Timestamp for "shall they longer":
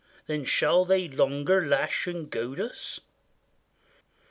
0.45-1.67